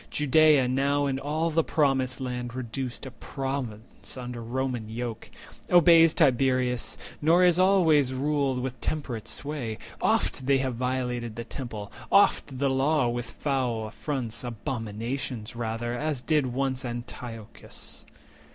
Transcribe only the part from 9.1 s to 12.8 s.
sway: oft have they violated 160 The Temple, oft the